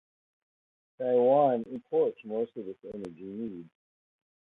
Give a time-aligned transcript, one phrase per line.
[0.97, 3.69] Taiwan imports most of its energy needs.